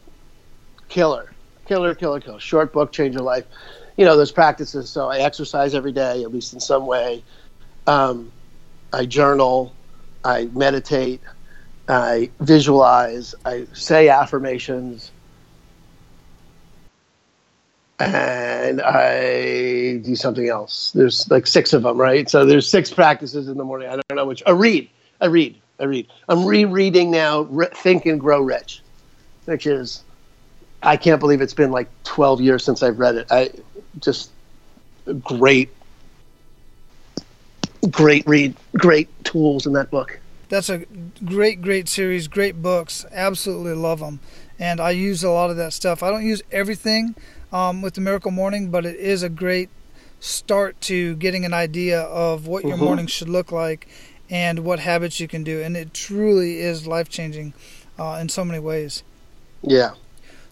[0.88, 1.32] killer,
[1.66, 2.40] killer, killer, killer.
[2.40, 3.44] Short book, change your life.
[3.98, 4.88] You know those practices.
[4.88, 7.22] So I exercise every day, at least in some way.
[7.86, 8.32] Um,
[8.92, 9.74] I journal,
[10.24, 11.20] I meditate,
[11.90, 15.10] I visualize, I say affirmations,
[17.98, 20.92] and I do something else.
[20.92, 22.28] There's like six of them, right?
[22.30, 23.88] So there's six practices in the morning.
[23.88, 24.42] I don't know which.
[24.46, 24.88] I read.
[25.20, 25.56] I read.
[25.78, 26.06] I read.
[26.28, 28.82] I'm rereading now Think and Grow Rich,
[29.46, 30.02] which is
[30.82, 33.26] I can't believe it's been like 12 years since I've read it.
[33.30, 33.50] I
[33.98, 34.30] just
[35.22, 35.70] great
[37.90, 40.18] great read, great tools in that book.
[40.50, 40.84] That's a
[41.24, 43.06] great, great series, great books.
[43.12, 44.18] Absolutely love them.
[44.58, 46.02] And I use a lot of that stuff.
[46.02, 47.14] I don't use everything
[47.52, 49.70] um, with the Miracle Morning, but it is a great
[50.18, 52.84] start to getting an idea of what your mm-hmm.
[52.84, 53.88] morning should look like
[54.28, 55.62] and what habits you can do.
[55.62, 57.54] And it truly is life changing
[57.96, 59.04] uh, in so many ways.
[59.62, 59.92] Yeah.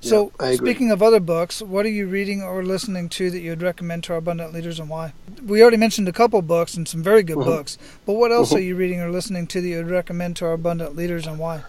[0.08, 3.62] So, yeah, speaking of other books, what are you reading or listening to that you'd
[3.62, 5.12] recommend to our abundant leaders and why?
[5.44, 7.50] We already mentioned a couple books and some very good mm-hmm.
[7.50, 8.58] books, but what else mm-hmm.
[8.58, 11.62] are you reading or listening to that you'd recommend to our abundant leaders and why?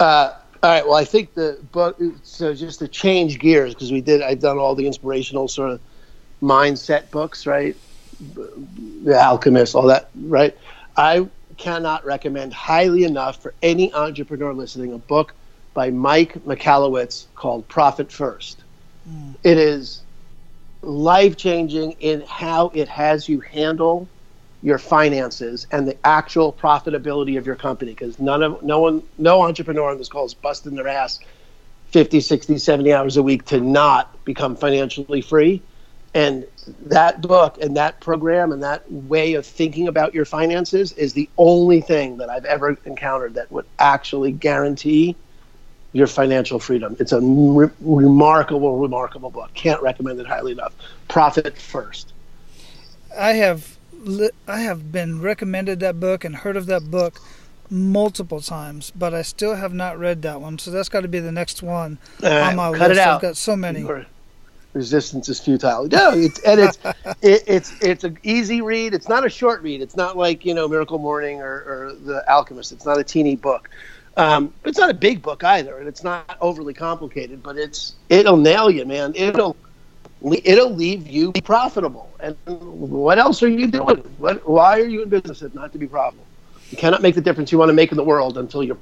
[0.00, 0.86] Uh, all right.
[0.86, 2.00] Well, I think the book.
[2.22, 4.22] So just to change gears, because we did.
[4.22, 5.80] I've done all the inspirational sort of
[6.42, 7.76] mindset books, right?
[8.34, 10.56] The Alchemist, all that, right?
[10.96, 15.34] I cannot recommend highly enough for any entrepreneur listening a book
[15.74, 18.62] by Mike Michalowicz called Profit First.
[19.08, 19.34] Mm.
[19.42, 20.02] It is
[20.82, 24.08] life changing in how it has you handle
[24.62, 29.42] your finances and the actual profitability of your company because none of no one no
[29.42, 31.18] entrepreneur on this call is busting their ass
[31.90, 35.62] 50 60 70 hours a week to not become financially free
[36.14, 36.46] and
[36.86, 41.28] that book and that program and that way of thinking about your finances is the
[41.38, 45.16] only thing that I've ever encountered that would actually guarantee
[45.92, 46.96] your financial freedom.
[46.98, 49.52] It's a re- remarkable, remarkable book.
[49.54, 50.74] Can't recommend it highly enough.
[51.08, 52.12] Profit first.
[53.16, 57.20] I have li- I have been recommended that book and heard of that book
[57.70, 60.58] multiple times, but I still have not read that one.
[60.58, 62.90] So that's got to be the next one uh, on my cut list.
[62.92, 63.14] It out.
[63.16, 63.86] I've got so many.
[64.72, 65.86] Resistance is futile.
[65.88, 66.78] No, it's and it's
[67.20, 68.94] it, it's it's an easy read.
[68.94, 69.82] It's not a short read.
[69.82, 72.72] It's not like you know Miracle Morning or, or The Alchemist.
[72.72, 73.68] It's not a teeny book.
[74.16, 77.42] Um, it's not a big book either, and it's not overly complicated.
[77.42, 79.14] But it's it'll nail you, man.
[79.14, 79.56] It'll
[80.44, 82.10] it'll leave you profitable.
[82.20, 83.96] And what else are you doing?
[84.18, 86.26] What, why are you in business if not to be profitable?
[86.70, 88.78] You cannot make the difference you want to make in the world until you're.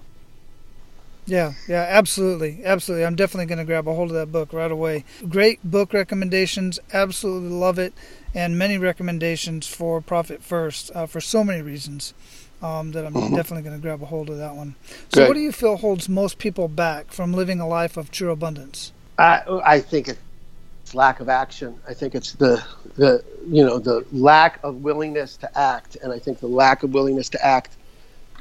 [1.26, 3.04] Yeah, yeah, absolutely, absolutely.
[3.04, 5.04] I'm definitely going to grab a hold of that book right away.
[5.28, 7.94] Great book recommendations, absolutely love it,
[8.34, 12.14] and many recommendations for Profit First uh, for so many reasons
[12.62, 13.35] um, that I'm mm-hmm.
[13.35, 14.75] definitely going to grab a hold of that one.
[15.09, 15.29] So, Good.
[15.29, 18.92] what do you feel holds most people back from living a life of true abundance?
[19.18, 21.79] I, I think it's lack of action.
[21.88, 22.62] I think it's the
[22.96, 26.92] the you know the lack of willingness to act, and I think the lack of
[26.92, 27.77] willingness to act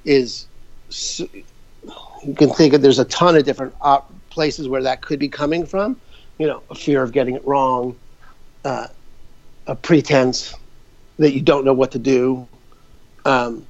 [0.06, 0.48] is
[2.24, 5.30] you can think of there's a ton of different op- places where that could be
[5.30, 6.00] coming from.
[6.38, 7.98] You know, a fear of getting it wrong,
[8.64, 8.88] uh,
[9.68, 10.56] a pretense
[11.18, 12.48] that you don't know what to do.
[13.26, 13.66] Um,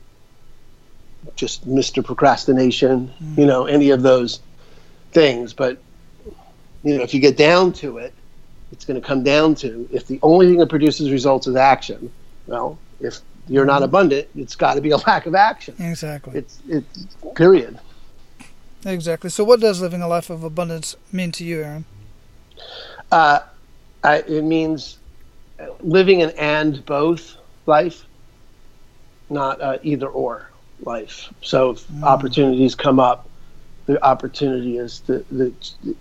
[1.36, 2.03] just Mr.
[2.03, 3.39] Procrastination, mm-hmm.
[3.39, 4.39] you know, any of those
[5.12, 5.53] things.
[5.53, 5.77] But,
[6.84, 8.13] you know, if you get down to it,
[8.71, 12.12] it's going to come down to if the only thing that produces results is action,
[12.47, 13.86] well, if you're not mm-hmm.
[13.86, 15.75] abundant, it's got to be a lack of action.
[15.79, 16.38] Exactly.
[16.38, 17.79] It's, it's period.
[18.86, 19.29] Exactly.
[19.29, 21.86] So, what does living a life of abundance mean to you, Aaron?
[23.12, 23.39] Uh,
[24.03, 24.99] I, it means
[25.82, 28.05] living an and both life,
[29.29, 30.49] not uh, either or
[30.82, 31.32] life.
[31.42, 32.04] So if mm.
[32.04, 33.28] opportunities come up,
[33.86, 35.26] the opportunity is that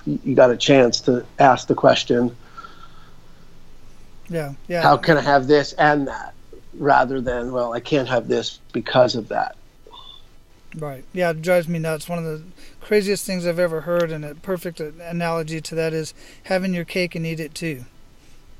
[0.04, 2.36] you got a chance to ask the question.
[4.28, 4.82] Yeah, yeah.
[4.82, 6.34] How can I have this and that,
[6.74, 9.56] rather than well, I can't have this because of that.
[10.76, 11.02] Right.
[11.14, 12.10] Yeah, it drives me nuts.
[12.10, 12.42] One of the
[12.82, 16.12] craziest things I've ever heard, and a perfect analogy to that is
[16.44, 17.86] having your cake and eat it too.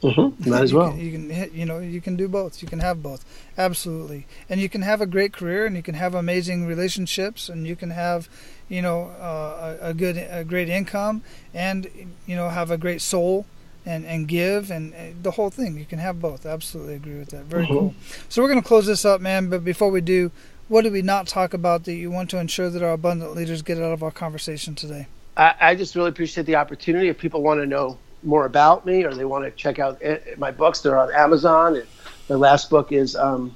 [0.03, 0.49] Mm-hmm.
[0.51, 0.97] Might as well.
[0.97, 2.63] You can, you can, you know, you can do both.
[2.63, 3.25] You can have both,
[3.57, 7.67] absolutely, and you can have a great career, and you can have amazing relationships, and
[7.67, 8.29] you can have,
[8.69, 11.91] you know, uh, a, a, good, a great income, and
[12.27, 13.47] you know, have a great soul,
[13.85, 15.77] and and give, and uh, the whole thing.
[15.77, 16.47] You can have both.
[16.47, 17.45] Absolutely agree with that.
[17.45, 17.75] Very mm-hmm.
[17.75, 17.95] cool.
[18.29, 19.51] So we're gonna close this up, man.
[19.51, 20.31] But before we do,
[20.69, 23.63] what did we not talk about that you want to ensure that our abundant leaders
[23.63, 25.09] get out of our conversation today?
[25.37, 27.09] I, I just really appreciate the opportunity.
[27.09, 30.01] If people want to know more about me or they want to check out
[30.37, 31.77] my books, they're on Amazon.
[31.77, 31.87] And
[32.29, 33.55] my last book is um,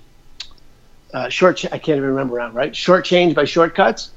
[1.12, 1.64] uh, Short.
[1.66, 2.74] I can't even remember right.
[2.74, 4.10] Short Change by Shortcuts.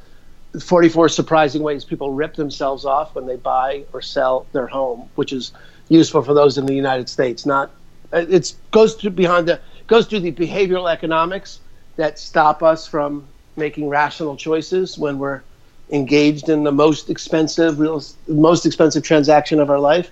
[0.62, 5.34] 44 surprising ways people rip themselves off when they buy or sell their home, which
[5.34, 5.52] is
[5.90, 7.46] useful for those in the United States.
[7.46, 7.72] Not
[8.14, 11.60] it goes through behind the goes through the behavioral economics
[11.98, 13.28] that stop us from
[13.58, 15.42] making rational choices when we're
[15.92, 20.12] engaged in the most expensive real most expensive transaction of our life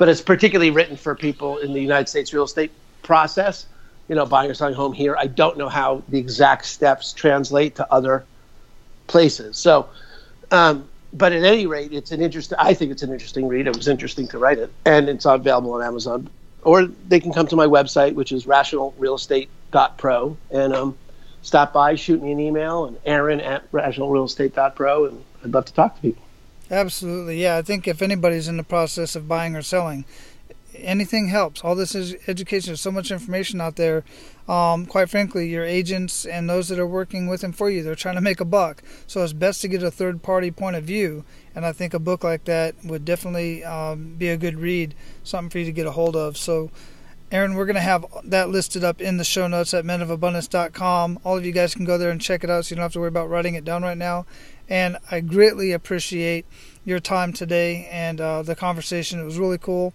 [0.00, 3.66] but it's particularly written for people in the United States real estate process.
[4.08, 5.14] You know, buying or selling home here.
[5.14, 8.24] I don't know how the exact steps translate to other
[9.08, 9.58] places.
[9.58, 9.90] So,
[10.50, 12.56] um, but at any rate, it's an interesting.
[12.58, 13.66] I think it's an interesting read.
[13.66, 16.30] It was interesting to write it, and it's available on Amazon.
[16.62, 20.98] Or they can come to my website, which is rationalrealestate.pro, and um,
[21.42, 25.96] stop by, shoot me an email, and Aaron at rationalrealestate.pro, and I'd love to talk
[25.96, 26.22] to people.
[26.70, 27.56] Absolutely, yeah.
[27.56, 30.04] I think if anybody's in the process of buying or selling,
[30.74, 31.62] anything helps.
[31.64, 32.70] All this is education.
[32.70, 34.04] There's so much information out there.
[34.48, 37.94] Um, quite frankly, your agents and those that are working with and for you, they're
[37.94, 38.82] trying to make a buck.
[39.06, 41.24] So it's best to get a third party point of view.
[41.54, 44.94] And I think a book like that would definitely um, be a good read,
[45.24, 46.36] something for you to get a hold of.
[46.36, 46.70] So,
[47.32, 51.20] Aaron, we're going to have that listed up in the show notes at menofabundance.com.
[51.22, 52.92] All of you guys can go there and check it out so you don't have
[52.94, 54.26] to worry about writing it down right now.
[54.68, 56.44] And I greatly appreciate
[56.84, 59.20] your time today and uh, the conversation.
[59.20, 59.94] It was really cool.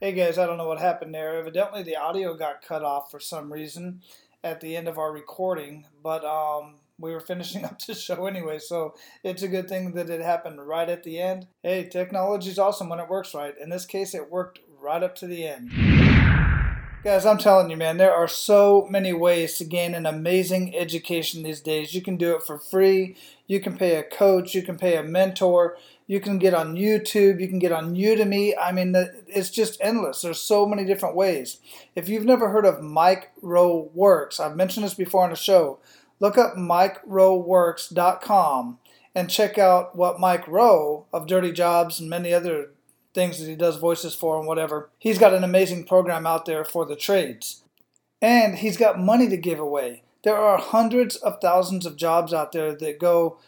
[0.00, 1.36] Hey guys, I don't know what happened there.
[1.38, 4.00] Evidently, the audio got cut off for some reason.
[4.42, 8.58] at the end of our recording, but um, we were finishing up the show anyway,
[8.58, 11.46] so it's a good thing that it happened right at the end.
[11.62, 13.54] Hey, technology's awesome when it works right.
[13.60, 15.70] In this case, it worked right up to the end.
[17.02, 21.42] Guys, I'm telling you, man, there are so many ways to gain an amazing education
[21.42, 21.94] these days.
[21.94, 23.16] You can do it for free.
[23.46, 24.54] You can pay a coach.
[24.54, 25.76] You can pay a mentor.
[26.06, 27.40] You can get on YouTube.
[27.40, 28.52] You can get on Udemy.
[28.60, 28.94] I mean,
[29.26, 30.20] it's just endless.
[30.22, 31.58] There's so many different ways.
[31.94, 35.78] If you've never heard of Mike Rowe Works, I've mentioned this before on the show.
[36.20, 38.78] Look up MikeRoweWorks.com
[39.14, 42.70] and check out what Mike Rowe of Dirty Jobs and many other
[43.14, 44.90] things that he does voices for and whatever.
[44.98, 47.62] He's got an amazing program out there for the trades.
[48.20, 50.02] And he's got money to give away.
[50.24, 53.38] There are hundreds of thousands of jobs out there that go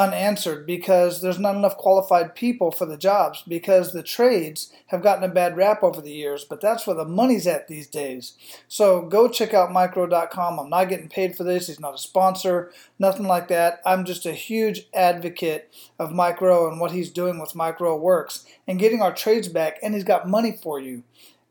[0.00, 5.22] unanswered because there's not enough qualified people for the jobs because the trades have gotten
[5.22, 8.32] a bad rap over the years, but that's where the money's at these days.
[8.66, 10.58] So go check out MikeRowe.com.
[10.58, 11.66] I'm not getting paid for this.
[11.66, 13.82] He's not a sponsor, nothing like that.
[13.84, 18.46] I'm just a huge advocate of micro and what he's doing with Mike Rowe Works
[18.66, 21.02] and getting our trades back, and he's got money for you.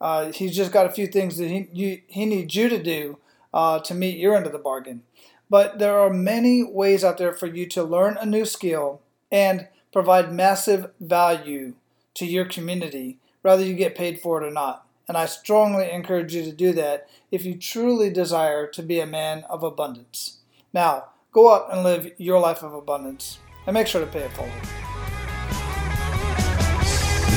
[0.01, 3.19] Uh, he's just got a few things that he, you, he needs you to do
[3.53, 5.03] uh, to meet your end of the bargain.
[5.49, 9.67] But there are many ways out there for you to learn a new skill and
[9.91, 11.73] provide massive value
[12.15, 14.85] to your community, whether you get paid for it or not.
[15.07, 19.07] And I strongly encourage you to do that if you truly desire to be a
[19.07, 20.37] man of abundance.
[20.71, 24.31] Now, go out and live your life of abundance and make sure to pay it
[24.33, 24.78] forward.